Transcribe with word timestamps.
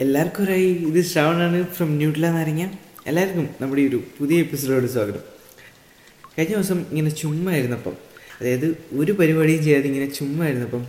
എല്ലാവർക്കും 0.00 0.44
ഒരായി 0.44 0.70
ഇത് 0.88 0.98
ശ്രാവണാണ് 1.04 1.58
ഫ്രം 1.74 1.90
ന്യൂട്ല 1.96 2.30
നാരങ്ങ. 2.30 2.64
എല്ലാവർക്കും 3.06 3.48
നമ്മുടെ 3.60 3.82
ഒരു 3.82 3.98
പുതിയ 4.18 4.40
എപ്പിസോഡോട് 4.40 4.86
സ്വാഗതം. 4.86 5.22
കഴിഞ്ഞ 6.34 6.54
ദിവസം 6.54 6.80
ഇങ്ങനെ 6.90 7.10
ചുമ്മാ 7.10 7.52
ഇരുന്നപ്പം 7.52 7.94
അതായത് 8.40 8.66
ഒരു 8.92 9.12
പരിപാടിയും 9.12 9.62
ചെയ്യാതെ 9.64 9.86
ഇങ്ങനെ 9.86 10.08
ചുമ്മാ 10.10 10.44
ഇരുന്നപ്പം 10.48 10.86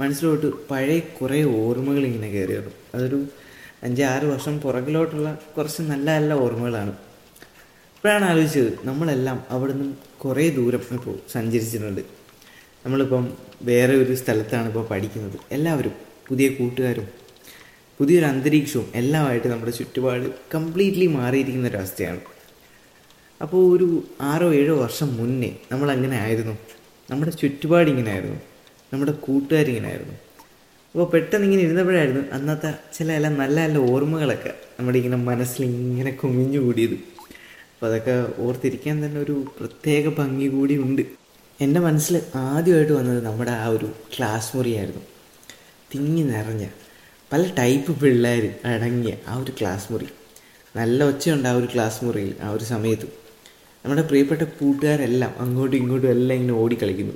മനസ്സിലോട്ട് 0.00 0.46
പഴയ 0.70 0.98
കുറേ 0.98 1.44
ഓർമ്മകൾ 1.62 2.06
ഇങ്ങനെ 2.06 2.30
കയറി 2.30 2.54
വരും 2.58 2.76
അതൊരു 2.94 3.20
അഞ്ചാറ് 3.82 4.24
വർഷം 4.24 4.58
പുറകിലോട്ടുള്ള 4.58 5.38
കുറച്ച് 5.56 5.82
നല്ല 5.82 6.06
നല്ല 6.18 6.32
ഓർമ്മകളാണ്. 6.34 6.94
ഇപ്പോഴാണ് 7.96 8.24
ആലോചിച്ചത് 8.24 8.72
നമ്മളെല്ലാം 8.84 9.44
അവിടെ 9.50 9.72
നിന്നും 9.72 9.92
കുറേ 10.24 10.48
ദൂരം 10.50 10.82
ഇപ്പോൾ 10.92 11.18
സഞ്ചരിച്ചിട്ടുണ്ട്. 11.32 12.02
നമ്മളിപ്പം 12.84 13.26
വേറെ 13.62 13.96
ഒരു 13.96 14.14
സ്ഥലത്താണ് 14.14 14.66
ഇപ്പോൾ 14.66 14.86
പഠിക്കുന്നത്. 14.94 15.38
എല്ലാവരും 15.52 15.94
പുതിയ 16.28 16.48
കൂട്ടുകാരും 16.48 17.25
പുതിയൊരു 18.00 18.26
അന്തരീക്ഷവും 18.26 18.86
എല്ലാമായിട്ട് 18.94 19.48
നമ്മുടെ 19.48 19.72
ചുറ്റുപാട് 19.72 20.26
കംപ്ലീറ്റ്ലി 20.54 21.06
മാറിയിരിക്കുന്ന 21.06 21.68
ഒരവസ്ഥയാണ് 21.68 22.20
അപ്പോൾ 23.40 23.62
ഒരു 23.74 23.86
ആറോ 24.20 24.52
ഏഴോ 24.52 24.74
വർഷം 24.76 25.08
മുന്നേ 25.16 25.50
നമ്മൾ 25.72 25.90
അങ്ങനെ 25.90 26.16
ആയിരുന്നു. 26.16 26.54
നമ്മുടെ 27.10 27.30
ചുറ്റുപാട് 27.30 27.88
ഇങ്ങനെ 27.90 28.10
ആയിരുന്നു 28.10 28.38
നമ്മുടെ 28.92 29.12
കൂട്ടുകാരിങ്ങനെ 29.12 29.88
ആയിരുന്നു 29.88 30.16
അപ്പോൾ 30.94 31.06
പെട്ടെന്ന് 31.10 31.46
ഇങ്ങനെ 31.46 31.62
ഇരുന്നപ്പോഴായിരുന്നു 31.62 32.22
അന്നത്തെ 32.32 32.70
ചില 32.96 33.12
എല്ലാം 33.12 33.34
നല്ല 33.38 33.56
നല്ല 33.66 33.78
ഓർമ്മകളൊക്കെ 33.78 34.52
നമ്മുടെ 34.78 34.98
ഇങ്ങനെ 34.98 35.16
മനസ്സിൽ 35.16 35.64
ഇങ്ങനെ 35.64 36.10
കുമിഞ്ഞു 36.10 36.58
കൂടിയത്. 36.58 36.96
അപ്പോൾ 37.72 37.86
അതൊക്കെ 37.86 38.14
ഓർത്തിരിക്കാൻ 38.38 39.04
തന്നെ 39.04 39.20
ഒരു 39.20 39.34
പ്രത്യേക 39.58 40.08
ഭംഗി 40.08 40.48
കൂടി 40.48 40.76
ഉണ്ട്. 40.78 41.02
എന്റെ 41.60 41.80
മനസ്സിൽ 41.80 42.16
ആദ്യമായിട്ട് 42.34 42.92
വന്നത് 42.92 43.20
നമ്മുടെ 43.26 43.50
ആ 43.50 43.66
ഒരു 43.66 43.88
ക്ലാസ് 44.14 44.50
മുറിയായിരുന്നു. 44.56 45.02
തിങ്ങി 45.92 46.22
നിറഞ്ഞ 46.22 46.66
പല 47.32 47.42
ടൈപ്പ് 47.58 48.00
പിള്ളേർ 48.00 48.54
അടങ്ങിയ 48.64 49.12
ആ 49.28 49.36
ഒരു 49.36 49.52
ക്ലാസ് 49.60 49.92
മുറി. 49.92 50.08
നല്ല 50.76 51.04
ഒച്ചയുണ്ട് 51.04 51.48
ആ 51.48 51.52
ഒരു 51.52 51.68
ക്ലാസ് 51.74 52.04
മുറിയിൽ 52.04 52.34
ആ 52.42 52.50
ഒരു 52.50 52.64
സമയത്ത്. 52.64 53.06
നമ്മുടെ 53.84 54.02
പ്രിയപ്പെട്ട 54.02 54.42
കൂട്ടുകാരെല്ലാം 54.42 55.34
അങ്ങോട്ടും 55.38 55.76
ഇങ്ങോട്ടും 55.76 56.10
എല്ലാം 56.10 56.36
ഇങ്ങനെ 56.36 56.58
ഓടിക്കളിക്കുന്നു. 56.58 57.14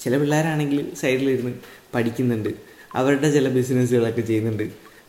ചില 0.00 0.16
പിള്ളേരാണെങ്കിൽ 0.18 0.94
സൈഡിലിരുന്ന് 0.94 1.52
പഠിക്കുന്നുണ്ട്. 1.94 2.48
അവരുടെ 2.94 3.30
ചില 3.30 3.48
ബിസിനസ്സുകളൊക്കെ 3.48 4.20
ചെയ്യുന്നുണ്ട്. 4.20 4.66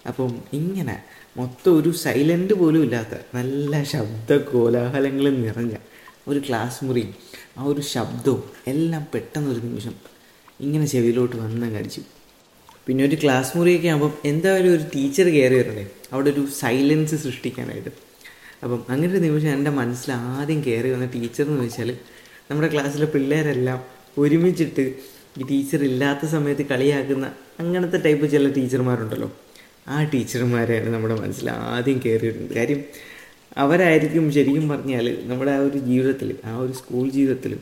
അപ്പം 0.08 0.39
ഇങ്ങനെ 0.54 1.04
മൊത്തം 1.38 1.80
ഒരു 1.80 1.89
സൈലന്റ് 1.89 2.54
പോലും 2.54 2.83
ഇല്ലാത്ത 2.83 3.36
നല്ല 3.36 3.83
ശബ്ദ 3.83 4.38
കോലാഹലങ്ങൾ 4.38 5.30
നിറഞ്ഞ 5.30 5.76
ഒരു 6.28 6.39
ക്ലാസ് 6.39 6.86
മുറി 6.86 7.14
ആ 7.58 7.64
ഒരു 7.64 7.81
ശബ്ദവും 7.81 8.44
എല്ലാം 8.67 9.08
പെട്ടെന്നൊരു 9.14 9.59
നിമിഷം 9.59 9.95
ഇങ്ങനെ 10.61 10.86
ചെവിയിലോട്ട് 10.86 11.36
വന്നങ്ങ് 11.36 11.78
അടിച്ചു. 11.78 12.02
പിന്നെ 12.88 13.02
ഒരു 13.06 13.18
ക്ലാസ് 13.24 13.58
മുറിയൊക്കെ 13.58 13.88
ആകുമ്പം 13.88 14.14
എന്തായാലും 14.26 14.72
ഒരു 14.74 14.86
ടീച്ചർ 14.96 15.28
കയറി 15.30 15.56
വരണേ? 15.56 15.84
അവിടെ 16.14 16.30
ഒരു 16.30 16.44
സൈലൻസ് 16.62 17.16
സൃഷ്ടിക്കാനായിട്ട്. 17.16 17.92
അപ്പം 18.64 18.80
അങ്ങനെ 18.90 19.12
ഒരു 19.14 19.20
നിമിഷം 19.20 19.50
എന്റെ 19.50 19.72
മനസ്സിൽ 19.72 20.12
ആദ്യം 20.12 20.64
കയറി 20.64 20.90
വന്ന 20.92 21.06
ടീച്ചർ 21.06 21.46
എന്ന് 21.48 21.64
വെച്ചാൽ 21.64 21.90
നമ്മുടെ 22.50 22.70
ക്ലാസ്സിലെ 22.73 23.06
പിള്ളേരെല്ലാം 23.06 23.80
ഒരുമിച്ചിട്ട് 24.18 24.84
ഈ 25.40 25.44
ടീച്ചർ 25.50 25.84
ഇല്ലാത്ത 25.84 26.26
സമയത്ത് 26.26 26.62
കളിയാക്കുന്ന 26.62 27.26
അങ്ങനത്തെ 27.60 27.98
ടൈപ്പ് 27.98 28.32
ചില 28.32 28.48
ടീച്ചർമാരുണ്ടല്ലോ 28.50 29.30
ആ 29.88 30.04
ടീച്ചർമാരെയാണ് 30.04 30.90
നമ്മുടെ 30.90 31.16
മനസ്സിൽ 31.22 31.50
ആദ്യം 31.50 32.02
കയറി 32.06 32.26
വരുന്നത്. 32.28 32.56
കാര്യം 32.56 32.82
അവരായിരിക്കും 33.58 34.32
ശരിക്കും 34.32 34.70
പറഞ്ഞാൽ 34.70 35.18
നമ്മുടെ 35.26 35.52
ആ 35.52 35.62
ഒരു 35.68 35.80
ജീവിതത്തിൽ 35.80 36.36
ആ 36.45 36.58
ഒരു 36.58 36.72
സ്കൂൾ 36.72 37.10
ജീവിതത്തിൽ 37.10 37.54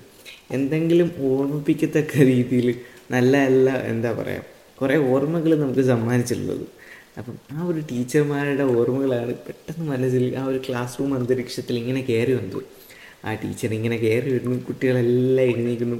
എന്തെങ്കിലും 0.51 1.09
ഓർമ്മിപ്പിക്കത്തക്ക 1.29 2.23
രീതിയിൽ 2.23 2.67
നല്ല 3.11 3.33
നല്ല 3.43 3.69
എന്താ 3.83 4.11
പറയുക 4.11 4.58
കുറേ 4.81 4.97
ഓർമ്മകൾ 4.97 5.55
നമുക്ക് 5.55 5.81
സമ്മാനിച്ചിട്ടുള്ളത്. 5.81 6.65
അപ്പം 7.17 7.35
ആ 7.51 7.65
ഒരു 7.65 7.79
ടീച്ചർമാരുടെ 7.79 8.63
ഓർമ്മകളാണ് 8.63 9.33
പെട്ടെന്ന് 9.35 9.85
മനസ്സിൽ 9.91 10.35
ആ 10.37 10.45
ഒരു 10.45 10.61
ക്ലാസ് 10.69 10.99
റൂം 10.99 11.13
അന്തരീക്ഷത്തിൽ 11.13 11.77
ഇങ്ങനെ 11.77 12.01
കയറി 12.01 12.33
വന്നത്. 12.33 12.63
ആ 13.25 13.33
ടീച്ചർ 13.33 13.73
ഇങ്ങനെ 13.73 13.97
കയറി 13.97 14.33
വരുന്നു 14.33 14.65
കുട്ടികളെല്ലാം 14.67 15.45
എഴുന്നേക്കുന്നു 15.45 15.97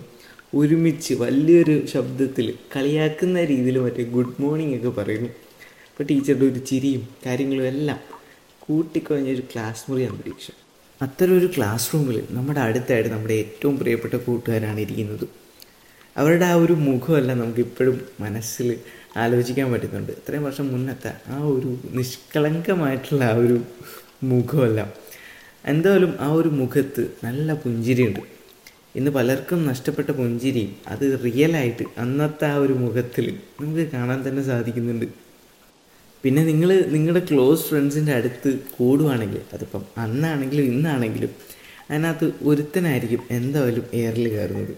ഒരുമിച്ച് 0.55 1.13
വലിയൊരു 1.13 1.85
ശബ്ദത്തിൽ 1.85 2.53
കളിയാക്കുന്ന 2.75 3.43
രീതിയിൽ 3.45 3.77
മറ്റേ 3.79 4.03
ഗുഡ് 4.03 4.41
മോർണിംഗ് 4.41 4.75
ഒക്കെ 4.75 4.89
പറയുന്നു. 4.89 5.29
അപ്പോൾ 5.89 6.03
ടീച്ചറുടെ 6.03 6.45
ഒരു 6.45 6.59
ചിരിയും 6.59 7.07
കാര്യങ്ങളും 7.25 7.65
എല്ലാം 7.65 7.99
കൂട്ടിക്കുറഞ്ഞൊരു 8.59 9.41
ക്ലാസ് 9.41 9.91
മുറി 9.91 10.03
അന്തരീക്ഷം. 10.03 10.55
അത്തരം 11.01 11.37
ഒരു 11.37 11.49
ക്ലാസ് 11.57 11.93
റൂമിൽ 11.93 12.23
നമ്മുടെ 12.31 12.59
അടുത്തായിട്ട് 12.59 13.09
നമ്മുടെ 13.09 13.33
ഏറ്റവും 13.33 13.79
പ്രിയപ്പെട്ട 13.79 14.13
കൂട്ടുകാരാണ് 14.13 14.79
ഇരിക്കുന്നത്. 14.79 15.27
അവരുടെ 16.15 16.45
ആ 16.45 16.53
ഒരു 16.53 16.73
മുഖമല്ല 16.73 17.33
നമുക്ക് 17.33 17.59
ഇപ്പോഴും 17.59 17.97
മനസ്സിൽ 18.23 18.69
ആലോചിക്കാൻ 19.17 19.71
പറ്റുന്നുണ്ട്. 19.73 20.11
ഇത്രയും 20.11 20.43
വർഷം 20.43 20.67
മുന്നത്തെ 20.73 21.11
ആ 21.35 21.37
ഒരു 21.53 21.69
നിഷ്കളങ്കമായിട്ടുള്ള 21.97 23.23
ആ 23.23 23.37
ഒരു 23.43 23.57
മുഖമല്ല. 24.31 24.79
എന്തായാലും 25.65 26.11
ആ 26.19 26.27
ഒരു 26.31 26.49
മുഖത്ത് 26.49 27.03
നല്ല 27.23 27.53
പുഞ്ചിരിയുണ്ട്. 27.53 28.21
ഇന്ന് 28.95 29.11
പലർക്കും 29.11 29.59
നഷ്ടപ്പെട്ട 29.65 30.09
പുഞ്ചിരി 30.19 30.75
അത് 30.87 31.23
റിയലായിട്ട് 31.25 31.85
അന്നത്തെ 32.03 32.45
ആ 32.45 32.55
ഒരു 32.55 32.73
മുഖത്തിൽ 32.73 33.25
നമുക്ക് 33.61 33.91
കാണാൻ 33.91 34.27
തന്നെ 34.27 34.41
സാധിക്കുന്നുണ്ട്. 34.41 35.07
പിന്നെ 36.23 36.43
നിങ്ങൾ 36.43 36.69
നിങ്ങളുടെ 36.95 37.21
ക്ലോസ് 37.29 37.63
ഫ്രണ്ട്സിന്റെ 37.69 38.13
അടുത്ത് 38.13 38.49
കൂടുവാണെങ്കിൽ 38.77 39.41
അതിപ്പം 39.55 39.83
അന്നാണെങ്കിലും 39.97 40.65
ഇന്നാണെങ്കിലും 40.65 41.31
അതിനകത്ത് 41.89 42.33
ഒരുത്തനായിരിക്കും 42.49 43.21
എന്തായാലും 43.37 43.85
എയറിൽ 43.99 44.27
കയറുന്നത്. 44.27 44.73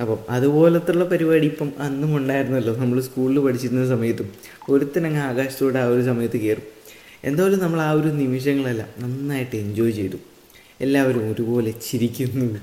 അപ്പം 0.00 0.18
അതുപോലത്തുള്ള 0.28 1.04
പരിപാടി 1.04 1.46
ഇപ്പം 1.46 1.72
അന്നും 1.78 2.16
ഉണ്ടായിരുന്നല്ലോ. 2.16 2.76
നമ്മൾ 2.76 3.00
സ്കൂളിൽ 3.00 3.38
പഠിച്ചിരുന്ന 3.38 3.88
സമയത്തും 3.88 4.32
ഒരുത്തനങ്ങ് 4.68 5.20
ആകാശത്തോടെ 5.20 5.78
ആ 5.78 5.84
ഒരു 5.84 6.02
സമയത്ത് 6.02 6.36
കയറും. 6.36 6.62
എന്തായാലും 7.24 7.58
നമ്മൾ 7.58 7.80
ആ 7.80 7.90
ഒരു 7.90 8.08
നിമിഷങ്ങളെല്ലാം 8.08 8.88
നന്നായിട്ട് 8.98 9.56
എൻജോയ് 9.56 9.92
ചെയ്തു. 9.92 10.16
എല്ലാവരും 10.80 11.32
ഒരുപോലെ 11.32 11.70
ചിരിക്കുന്നു. 11.70 12.60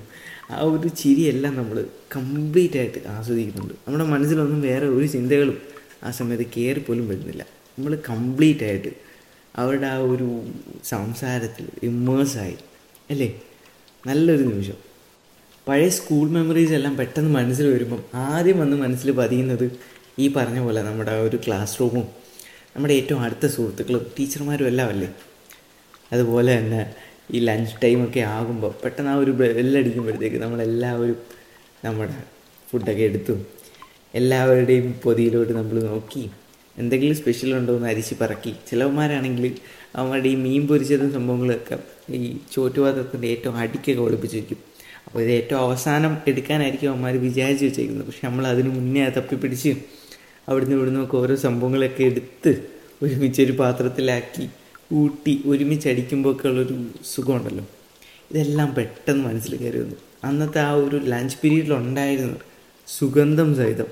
ആ 0.51 0.61
ഒരു 0.61 0.87
ചിരിയെല്ലാം 0.87 1.57
നമ്മൾ 1.57 1.85
കംപ്ലീറ്റ് 2.15 2.77
ആയിട്ട് 2.77 3.07
ആസ്വദിക്കുന്നുണ്ട്. 3.07 3.73
നമ്മുടെ 3.73 4.03
മനസ്സിലൊന്നും 4.03 4.61
വേറെ 4.61 4.87
ഒരു 4.87 5.05
ചിന്തകളും 5.05 5.57
ആ 6.03 6.11
സമയത്ത് 6.11 6.45
കയറി 6.57 6.79
പോലും 6.79 7.07
വരുന്നില്ല. 7.07 7.45
നമ്മൾ 7.79 7.95
കംപ്ലീറ്റ് 8.09 8.63
ആയിട്ട് 8.63 8.87
അവരുടെ 9.55 9.85
ആ 9.85 9.97
ഒരു 9.97 10.41
സംസാരത്തിൽ 10.83 11.67
ഇമ്മേഴ്സായി 11.83 12.55
അല്ലേ? 13.09 13.41
നല്ലൊരു 14.07 14.43
നിമിഷം. 14.43 14.90
പഴയ 15.67 15.89
സ്കൂൾ 15.95 16.25
മെമ്മറീസ് 16.29 16.73
എല്ലാം 16.73 16.93
പെട്ടെന്ന് 16.97 17.31
മനസ്സിൽ 17.35 17.65
വരുമ്പം 17.73 17.99
ആദ്യം 18.25 18.57
വന്ന് 18.61 18.77
മനസ്സിൽ 18.83 19.09
പതിയുന്നത് 19.19 19.65
ഈ 20.19 20.27
പറഞ്ഞ 20.35 20.59
പോലെ 20.59 20.81
നമ്മുടെ 20.81 21.13
ഒരു 21.27 21.37
ക്ലാസ് 21.45 21.79
റൂമും 21.79 22.05
നമ്മുടെ 22.75 22.93
ഏറ്റവും 22.93 23.21
അടുത്ത 23.21 23.45
സുഹൃത്തുക്കളും 23.47 24.03
ടീച്ചർമാരും 24.17 24.67
എല്ലാം 24.67 24.89
അല്ലേ? 24.89 25.09
അതുപോലെ 26.11 26.51
തന്നെ 26.57 26.81
ഈ 27.31 27.39
ലഞ്ച് 27.39 27.75
ടൈമൊക്കെ 27.83 28.21
ആകുമ്പോൾ 28.31 28.71
പെട്ടെന്ന് 28.83 29.11
ആ 29.11 29.17
ഒരു 29.17 29.31
ബെല്ലടിക്കുമ്പോഴത്തേക്ക് 29.39 30.39
നമ്മളെല്ലാവരും 30.41 31.19
നമ്മുടെ 31.85 32.17
ഫുഡൊക്കെ 32.67 33.03
എടുത്തു 33.03 33.35
എല്ലാവരുടെയും 34.13 34.87
പൊതിയിലോട്ട് 35.03 35.53
നമ്മൾ 35.53 35.77
നോക്കി 35.87 36.23
എന്തെങ്കിലും 36.75 37.15
സ്പെഷ്യൽ 37.15 37.51
ഉണ്ടോ 37.55 37.73
എന്ന് 37.77 37.87
അരിച്ച് 37.87 38.15
പറക്കി. 38.19 38.51
ചിലവന്മാരാണെങ്കിൽ 38.67 39.45
അവരുടെ 39.95 40.27
ഈ 40.27 40.37
മീൻ 40.37 40.61
പൊരിച്ചതും 40.67 41.09
സംഭവങ്ങളൊക്കെ 41.13 41.77
ഈ 42.17 42.21
ചോറ്റുപാത്രത്തിന്റെ 42.53 43.27
ഏറ്റവും 43.27 43.55
അടിക്കൊക്കെ 43.57 44.01
ഒളിപ്പിച്ച് 44.01 44.55
ഇത് 45.19 45.31
ഏറ്റവും 45.31 45.61
അവസാനം 45.61 46.17
എടുക്കാനായിരിക്കും 46.27 46.89
അവന്മാർ 46.89 47.17
വിചാരിച്ച് 47.17 47.65
വെച്ചേക്കുന്നത്. 47.65 48.05
പക്ഷെ 48.05 48.27
നമ്മൾ 48.27 48.47
അതിന് 48.47 48.69
മുന്നേ 48.69 49.09
തപ്പിപ്പിടിച്ച് 49.09 49.71
അവിടുന്ന് 50.49 50.75
ഇവിടുന്ന് 50.75 51.01
ഒക്കെ 51.03 51.17
ഓരോ 51.17 51.35
സംഭവങ്ങളൊക്കെ 51.35 52.03
എടുത്ത് 52.03 52.51
ഒരുമിച്ചൊരു 53.03 53.51
പാത്രത്തിലാക്കി 53.51 54.49
ഊട്ടി 54.93 55.43
ഒരുമിച്ച് 55.45 55.89
അടിക്കുമ്പോഴൊക്കെ 55.89 56.47
ഉള്ളൊരു 56.47 56.85
സുഖമുണ്ടല്ലോ. 57.05 57.65
ഇതെല്ലാം 58.31 58.75
പെട്ടെന്ന് 58.75 59.23
മനസ്സിൽ 59.27 59.55
കയറി 59.55 59.77
വന്നു. 59.77 59.95
അന്നത്തെ 60.23 60.59
ആ 60.59 60.71
ഒരു 60.71 60.97
ലഞ്ച് 60.97 61.37
പീരീഡിലുണ്ടായിരുന്നു 61.43 62.37
സുഗന്ധം 62.87 63.55
സഹിതം 63.55 63.89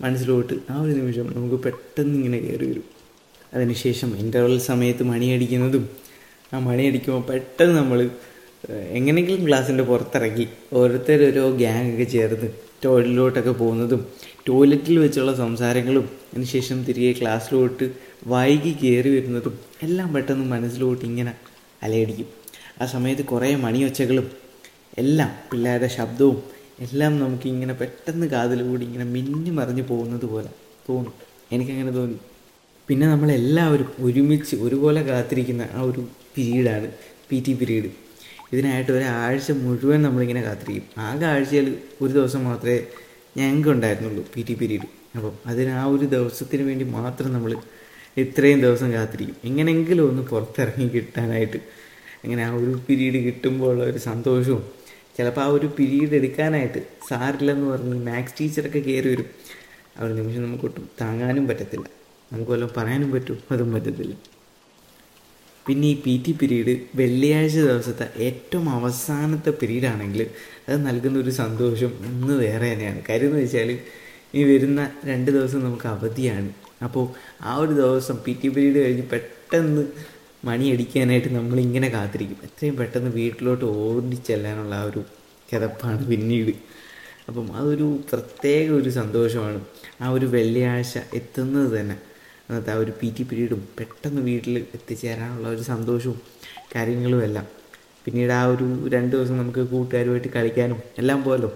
മനസ്സിലോട്ട് 0.00 0.54
ആ 0.70 0.80
ഒരു 0.80 0.90
നിമിഷം 0.90 1.26
നമുക്ക് 1.36 1.64
പെട്ടെന്ന് 1.64 2.14
ഇങ്ങനെ 2.18 2.38
കയറി 2.38 2.66
വരും. 2.66 2.84
അതിനുശേഷം 3.54 4.16
ഇന്റർവൽ 4.18 4.58
സമയത്ത് 4.58 5.02
മണിയടിക്കുന്നതും 5.02 5.88
ആ 6.54 6.58
മണിയടിക്കുമ്പോൾ 6.58 7.32
പെട്ടെന്ന് 7.32 7.76
നമ്മൾ 7.78 8.10
എങ്ങനെയെങ്കിലും 8.66 9.48
ക്ലാസ്സിന്റെ 9.48 9.84
പുറത്തിറങ്ങി 9.84 10.48
ഓരോരുത്തർ 10.72 11.20
ഓരോ 11.28 11.50
ഗ്യാങ് 11.50 11.92
ഒക്കെ 11.92 12.04
ചേർന്ന് 12.04 12.48
ടോയ്ലറ്റിലോട്ടൊക്കെ 12.84 13.50
പോകുന്നതും 13.50 14.06
ടോയ്ലറ്റിൽ 14.46 14.98
വെച്ചുള്ള 14.98 15.34
സംസാരങ്ങളും 15.36 16.10
അതിനുശേഷം 16.32 16.84
തിരികെ 16.84 17.20
ക്ലാസ്സിലോട്ട് 17.20 17.92
വൈകി 18.26 18.78
കയറി 18.82 19.10
വരുന്നതും 19.16 19.58
എല്ലാം 19.82 20.12
പെട്ടെന്ന് 20.12 20.44
മനസ്സിലോട്ട് 20.44 21.04
ഇങ്ങനെ 21.04 21.32
അലയടിക്കും. 21.82 22.26
ആ 22.80 22.86
സമയത്ത് 22.86 23.22
കുറേ 23.22 23.54
മണിയൊച്ചകളും 23.56 24.30
എല്ലാം 24.98 25.30
പിള്ളേരുടെ 25.52 25.86
ശബ്ദവും 25.86 26.42
എല്ലാം 26.80 27.18
നമുക്കിങ്ങനെ 27.18 27.72
പെട്ടെന്ന് 27.72 28.26
കാതിലൂടെ 28.26 28.84
ഇങ്ങനെ 28.84 29.04
മിന്നി 29.04 29.50
മറിഞ്ഞു 29.50 29.82
പോകുന്നത് 29.82 30.24
പോലെ 30.24 30.48
തോന്നും. 30.88 31.12
എനിക്കങ്ങനെ 31.52 31.90
തോന്നി. 31.90 32.18
പിന്നെ 32.88 33.06
നമ്മളെല്ലാവരും 33.06 33.92
ഒരുമിച്ച് 34.00 34.56
ഒരുപോലെ 34.56 35.02
കാത്തിരിക്കുന്ന 35.02 35.68
ആ 35.74 35.82
ഒരു 35.82 36.08
പീരീഡാണ് 36.36 36.90
പി 37.30 37.44
ടി 37.46 37.52
പീരീഡ്. 37.52 38.07
ഇതിനായിട്ട് 38.52 38.92
ഒരാഴ്ച 38.92 39.50
മുഴുവൻ 39.52 40.02
നമ്മളിങ്ങനെ 40.02 40.42
കാത്തിരിക്കും. 40.42 41.00
ആകെ 41.00 41.26
ആഴ്ചയിൽ 41.26 41.78
ഒരു 42.02 42.12
ദിവസം 42.12 42.44
മാത്രമേ 42.44 42.84
ഞങ്ങൾക്ക് 43.36 43.68
ഉണ്ടായിരുന്നുള്ളൂ 43.68 44.26
പി 44.34 44.44
ടി 44.48 44.54
പീരീഡ്. 44.54 44.88
അപ്പം 45.16 45.32
അതിന് 45.46 45.70
ആ 45.70 45.84
ഒരു 45.84 46.04
ദിവസത്തിന് 46.04 46.62
വേണ്ടി 46.62 46.84
മാത്രം 46.84 47.32
നമ്മൾ 47.32 47.56
ഇത്രയും 48.16 48.60
ദിവസം 48.60 48.92
കാത്തിരിക്കും. 48.92 49.36
എങ്ങനെയെങ്കിലും 49.44 50.08
ഒന്ന് 50.10 50.22
പുറത്തിറങ്ങി 50.22 50.88
കിട്ടാനായിട്ട്. 50.88 51.56
അങ്ങനെ 52.24 52.42
ആ 52.44 52.52
ഒരു 52.52 52.80
പീരീഡ് 52.88 53.14
കിട്ടുമ്പോൾ 53.14 53.70
ഉള്ള 53.70 53.84
ഒരു 53.84 53.98
സന്തോഷവും 53.98 54.64
ചിലപ്പോൾ 55.16 55.40
ആ 55.40 55.46
ഒരു 55.46 55.66
പീരീഡ് 55.66 56.14
എടുക്കാനായിട്ട് 56.14 56.86
സാറില്ലെന്ന് 57.08 57.70
പറഞ്ഞ് 57.70 58.06
മാത്സ് 58.06 58.34
ടീച്ചറൊക്കെ 58.40 58.78
കയറി 58.78 59.08
വരും. 59.08 59.24
ആ 59.98 60.04
ഒരു 60.04 60.12
നിമിഷം 60.12 60.42
നമുക്ക് 60.42 60.64
ഒട്ടും 60.64 60.88
താങ്ങാനും 61.00 61.48
പറ്റത്തില്ല. 61.48 61.86
നമുക്ക് 62.32 62.52
വല്ലതും 62.52 62.74
പറയാനും 62.76 63.10
പറ്റും 63.12 63.38
അതും 63.50 63.72
പറ്റത്തില്ല. 63.72 64.14
പിന്നെ 65.68 65.88
ഈ 65.88 66.02
പി 66.02 66.24
ടി 66.26 66.32
പീരീഡ് 66.32 66.80
വെള്ളിയാഴ്ച 66.94 67.56
ദിവസത്തെ 67.56 68.10
ഏറ്റവും 68.16 68.68
അവസാനത്തെ 68.68 69.50
പിരീഡ് 69.50 69.84
ആണെങ്കിൽ 69.84 70.26
അത് 70.68 70.86
നൽകുന്ന 70.86 71.18
ഒരു 71.18 71.30
സന്തോഷം 71.30 71.92
ഒന്ന് 72.06 72.34
വേറെ 72.34 72.72
തന്നെയാണ്. 72.72 73.02
കാര്യം 73.08 73.26
എന്ന് 73.26 73.42
വെച്ചാൽ 73.42 73.78
ഈ 74.34 74.44
വരുന്ന 74.44 74.90
രണ്ട് 75.04 75.30
ദിവസം 75.30 75.60
നമുക്ക് 75.64 75.88
അവധിയാണ്. 75.88 76.50
അപ്പോൾ 76.84 77.08
ആ 77.42 77.56
ഒരു 77.56 77.72
ദിവസം 77.72 78.16
പി 78.24 78.36
ടി 78.44 78.48
പീരീഡ് 78.48 78.84
കഴിഞ്ഞ് 78.84 79.02
പെട്ടെന്ന് 79.02 79.84
മണിയടിക്കാനായിട്ട് 80.44 81.28
നമ്മളിങ്ങനെ 81.28 81.88
കാത്തിരിക്കും. 81.88 82.36
എത്രയും 82.44 82.76
പെട്ടെന്ന് 82.76 83.10
വീട്ടിലോട്ട് 83.10 83.64
ഓടിച്ചെല്ലാനുള്ള 83.64 84.74
ആ 84.74 84.82
ഒരു 84.82 85.04
കിതപ്പാണ് 85.52 86.06
പിന്നീട്. 86.06 86.52
അപ്പം 87.28 87.56
അതൊരു 87.56 87.98
പ്രത്യേക 88.12 88.70
ഒരു 88.70 88.90
സന്തോഷമാണ്. 88.90 89.60
ആ 90.00 90.08
ഒരു 90.08 90.26
വെള്ളിയാഴ്ച 90.26 90.98
എത്തുന്നത് 91.14 91.80
തന്നെ. 91.80 91.96
അന്നത്തെ 92.48 92.70
ആ 92.72 92.76
ഒരു 92.82 92.92
പി 93.00 93.08
ടി 93.16 93.22
പീരീഡും 93.22 93.62
പെട്ടെന്ന് 93.78 94.20
വീട്ടിൽ 94.28 94.54
എത്തിച്ചേരാനുള്ള 94.76 95.48
ഒരു 95.48 95.62
സന്തോഷവും 95.72 96.18
കാര്യങ്ങളും 96.74 97.20
എല്ലാം. 97.24 97.46
പിന്നീട് 98.04 98.32
ആ 98.32 98.42
ഒരു 98.52 98.66
രണ്ട് 98.94 99.12
ദിവസം 99.16 99.36
നമുക്ക് 99.38 99.62
കൂട്ടുകാരുമായിട്ട് 99.72 100.30
കളിക്കാനും 100.36 100.78
എല്ലാം 101.00 101.20
പോലോ 101.24 101.50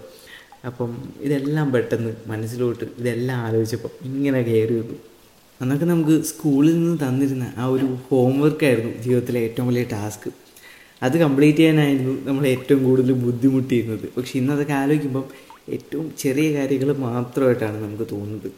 അപ്പം 0.69 0.91
ഇതെല്ലാം 1.27 1.73
പെട്ടെന്ന് 1.75 2.11
മനസ്സിലോട്ട് 2.33 2.85
ഇതെല്ലാം 3.01 3.39
ആലോചിച്ചപ്പോൾ 3.47 3.93
ഇങ്ങനെ 4.09 4.41
കയറി 4.49 4.75
വന്നു. 4.81 4.97
അന്നൊക്കെ 5.61 5.85
നമുക്ക് 5.85 6.17
സ്കൂളിൽ 6.31 6.75
നിന്ന് 6.79 6.99
തന്നിരുന്ന 7.05 7.47
ആ 7.57 7.67
ഒരു 7.67 7.87
ഹോംവർക്ക് 8.09 8.65
ആയിരുന്നു 8.69 8.93
ജീവിതത്തിലെ 9.05 9.41
ഏറ്റവും 9.47 9.69
വലിയ 9.69 9.85
ടാസ്ക് 9.95 10.29
അത് 11.03 11.17
കംപ്ലീറ്റ് 11.25 11.59
ചെയ്യാനായിരുന്നു 11.59 12.15
നമ്മൾ 12.29 12.45
ഏറ്റവും 12.47 12.81
കൂടുതൽ 12.85 13.13
ബുദ്ധിമുട്ടിയിരുന്നത്. 13.27 14.07
പക്ഷെ 14.17 14.35
ഇന്നതൊക്കെ 14.41 14.73
ആലോചിക്കുമ്പം 14.73 15.25
ഏറ്റവും 15.77 16.07
ചെറിയ 16.23 16.49
കാര്യങ്ങൾ 16.59 16.91
മാത്രമായിട്ടാണ് 17.09 17.79
നമുക്ക് 17.85 18.07
തോന്നുന്നത്. 18.13 18.51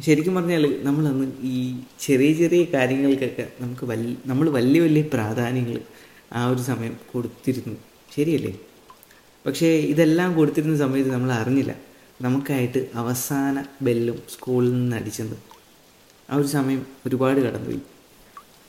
ശരിക്കും 0.00 0.34
പറഞ്ഞാൽ 0.34 0.84
നമ്മളന്ന് 0.84 1.32
ഈ 1.40 1.80
ചെറിയ 2.00 2.32
ചെറിയ 2.32 2.64
കാര്യങ്ങൾക്കൊക്കെ 2.64 3.48
നമുക്ക് 3.60 3.84
വലിയ 3.84 4.14
നമ്മൾ 4.26 4.50
വലിയ 4.50 4.80
വലിയ 4.80 5.02
പ്രാധാന്യങ്ങൾ 5.02 5.80
ആ 6.32 6.46
ഒരു 6.46 6.58
സമയം 6.58 6.96
കൊടുത്തിരുന്നു. 7.12 7.76
ശരിയല്ലേ? 8.16 8.58
പക്ഷേ 9.46 9.66
ഇതെല്ലാം 9.66 10.34
കൊടുത്തിരുന്ന 10.34 10.76
സമയത്ത് 10.76 11.10
നമ്മൾ 11.10 11.32
അറിഞ്ഞില്ല. 11.32 11.74
നമുക്കായിട്ട് 12.20 12.86
അവസാന 12.94 13.64
ബെല്ലും 13.82 14.22
സ്കൂളിൽ 14.30 14.72
നിന്ന് 14.72 14.96
അടിച്ചത്. 14.96 15.38
ആ 16.30 16.36
ഒരു 16.36 16.46
സമയം 16.46 16.86
ഒരുപാട് 17.06 17.40
കടന്നുപോയി. 17.40 17.80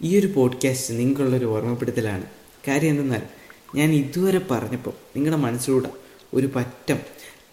ഈ 0.01 0.19
ഒരു 0.19 0.27
പോഡ്കാസ്റ്റ് 0.27 0.93
നിങ്ങൾക്കുള്ളൊരു 0.93 1.45
ഓർമ്മപ്പെടുത്തലാണ്. 1.45 2.23
കാര്യം 2.67 2.89
എന്തെന്നാൽ 2.89 3.21
ഞാൻ 3.75 3.91
ഇതുവരെ 3.91 4.41
പറഞ്ഞപ്പോൾ 4.51 4.93
നിങ്ങളുടെ 5.15 5.41
മനസ്സിലൂടെ 5.41 5.89
ഒരു 6.33 6.49
പറ്റം 6.55 6.97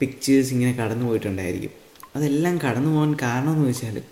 പിക്ചേഴ്സ് 0.00 0.52
ഇങ്ങനെ 0.52 0.72
കടന്നു 0.72 1.06
പോയിട്ടുണ്ടായിരിക്കും 1.06 1.87
അതെല്ലാം 2.14 2.58
കടന്നു 2.58 2.90
പോകാൻ 2.90 3.16
കാരണം 3.22 3.52
എന്ന് 3.52 3.68
വെച്ചാൽ 3.68 4.02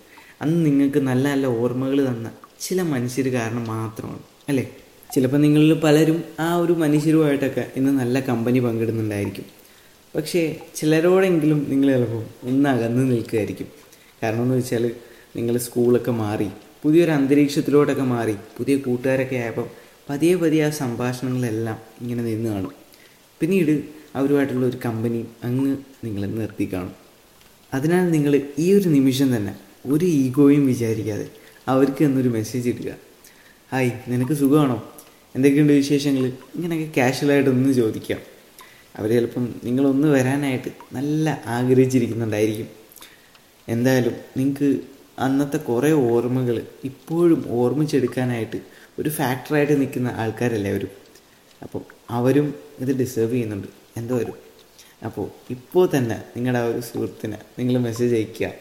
അന്ന് 0.43 0.67
നിങ്ങൾക്ക് 0.67 0.99
നല്ല 0.99 1.29
നല്ല 1.29 1.47
ഓർമ്മകൾ 1.47 2.07
തന്ന 2.09 2.31
ചില 2.61 2.83
മനുഷ്യർ 2.83 3.29
കാരണം 3.29 3.65
മാത്രമാണ് 3.65 4.23
അല്ലേ? 4.49 4.69
ചിലപ്പോൾ 5.15 5.37
നിങ്ങളിൽ 5.37 5.73
പലരും 5.75 6.25
ആ 6.41 6.57
ഒരു 6.57 6.73
മനുഷ്യരുമായിട്ടൊക്കെ 6.73 7.71
ഇന്ന് 7.77 7.93
നല്ല 8.01 8.21
കമ്പനി 8.21 8.59
പങ്കിടുന്നുണ്ടായിരിക്കും. 8.59 9.45
പക്ഷേ 10.17 10.61
ചിലരോടെങ്കിലും 10.75 11.67
നിങ്ങൾ 11.69 11.89
ചിലപ്പോൾ 11.93 12.25
ഒന്ന് 12.47 12.69
അകന്ന് 12.69 13.11
നിൽക്കുകയായിരിക്കും 13.11 13.67
കാരണം 14.23 14.43
എന്ന് 14.43 14.55
വെച്ചാൽ 14.55 14.91
നിങ്ങൾ 15.37 15.59
സ്കൂളൊക്കെ 15.59 16.11
മാറി 16.11 16.51
പുതിയൊരു 16.83 17.11
അന്തരീക്ഷത്തിലോട്ടൊക്കെ 17.11 18.03
മാറി 18.03 18.37
പുതിയ 18.59 18.77
കൂട്ടുകാരൊക്കെ 18.77 19.37
ആയപ്പോൾ 19.37 19.67
പതിയെ 20.11 20.37
പതിയെ 20.37 20.65
ആ 20.65 20.71
സംഭാഷണങ്ങളെല്ലാം 20.71 21.79
ഇങ്ങനെ 22.01 22.23
നിന്ന് 22.23 22.51
കാണും. 22.51 22.73
പിന്നീട് 23.41 23.85
അവരുമായിട്ടുള്ള 24.15 24.67
ഒരു 24.67 24.79
കമ്പനി 24.85 25.27
അങ്ങ് 25.45 25.77
നിങ്ങൾ 26.05 26.27
നിർത്തി 26.27 26.71
കാണും. 26.73 27.06
അതിനാൽ 27.75 28.11
നിങ്ങൾ 28.11 28.41
ഈ 28.59 28.73
ഒരു 28.73 28.89
നിമിഷം 28.89 29.37
തന്നെ 29.37 29.57
ഒരു 29.87 30.05
ഈഗോയും 30.05 30.67
വിചാരിക്കാതെ 30.67 31.29
അവർക്ക് 31.69 32.05
എന്നൊരു 32.05 32.29
മെസ്സേജ് 32.29 32.69
ഇടുക. 32.69 32.95
ഹായ് 33.73 33.91
നിനക്ക് 34.09 34.33
സുഖമാണോ? 34.33 34.95
എന്തൊക്കെയുണ്ട് 35.35 35.73
വിശേഷങ്ങൾ? 35.73 36.27
ഇങ്ങനെയൊക്കെ 36.27 37.01
കാഷ്വലായിട്ടൊന്ന് 37.01 37.73
ചോദിക്കാം. 37.73 38.19
അവർ 38.97 39.11
ചിലപ്പം 39.11 39.55
നിങ്ങളൊന്ന് 39.65 40.09
വരാനായിട്ട് 40.09 40.69
നല്ല 40.93 41.43
ആഗ്രഹിച്ചിരിക്കുന്നുണ്ടായിരിക്കും. 41.47 42.69
എന്തായാലും 43.69 44.13
നിങ്ങൾക്ക് 44.37 44.81
അന്നത്തെ 45.19 45.57
കുറേ 45.57 45.93
ഓർമ്മകൾ 45.93 46.67
ഇപ്പോഴും 46.85 47.45
ഓർമ്മിച്ചെടുക്കാനായിട്ട് 47.49 48.61
ഒരു 48.99 49.09
ഫാക്ടറായിട്ട് 49.09 49.81
നിൽക്കുന്ന 49.81 50.09
ആൾക്കാരല്ലേ 50.09 50.71
അവരും. 50.71 50.89
അപ്പം 51.63 51.81
അവരും 52.11 52.55
ഇത് 52.79 52.97
ഡിസേർവ് 52.97 53.33
ചെയ്യുന്നുണ്ട്. 53.33 53.69
എന്തോ 53.97 54.17
വരും 54.17 54.46
അപ്പോൾ 55.05 55.29
ഇപ്പോൾ 55.51 55.89
തന്നെ 55.97 56.23
നിങ്ങളുടെ 56.37 56.59
ആ 56.59 56.65
ഒരു 56.65 56.81
സുഹൃത്തിന് 56.81 57.37
നിങ്ങൾ 57.59 57.79
മെസ്സേജ് 57.79 58.15
അയക്കുക 58.15 58.53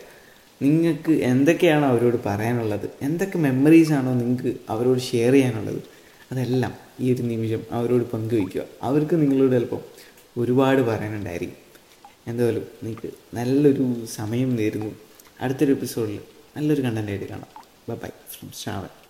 നിങ്ങൾക്ക് 0.61 1.11
എന്തൊക്കെയാണോ 1.11 1.87
അവരോട് 1.87 2.17
പറയാനുള്ളത്? 2.25 2.89
എന്തൊക്കെ 3.01 3.37
മെമ്മറീസാണോ 3.37 4.13
നിങ്ങൾക്ക് 4.13 4.59
അവരോട് 4.69 4.99
ഷെയർ 4.99 5.33
ചെയ്യാനുള്ളത്? 5.33 5.83
അതെല്ലാം 6.31 6.73
ഈ 6.99 7.13
ഒരു 7.13 7.21
നിമിഷം 7.21 7.63
അവരോട് 7.71 8.03
പങ്കുവയ്ക്കുക. 8.03 8.61
അവർക്ക് 8.81 9.21
നിങ്ങളോട് 9.21 9.51
ചിലപ്പം 9.51 9.81
ഒരുപാട് 10.37 10.81
പറയാനുണ്ടായിരിക്കും. 10.81 11.57
എന്തായാലും 12.27 12.67
നിങ്ങൾക്ക് 12.83 13.35
നല്ലൊരു 13.35 14.05
സമയം 14.05 14.55
നേരുന്നു. 14.55 14.95
അടുത്തൊരു 15.41 15.71
എപ്പിസോഡിൽ 15.71 16.19
നല്ലൊരു 16.57 16.81
കണ്ടന്റായിട്ട് 16.81 17.25
കാണാം. 17.25 17.63
Bye 17.89 18.09
from 18.31 18.51
Shravan. 18.51 19.04